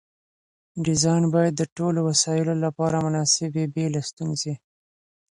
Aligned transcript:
ډیزاین 0.85 1.23
باید 1.35 1.53
د 1.57 1.63
ټولو 1.77 1.99
وسایلو 2.09 2.53
لپاره 2.65 3.03
مناسب 3.05 3.49
وي 3.53 3.65
بې 3.73 3.85
له 3.95 4.01
ستونزې. 4.09 4.53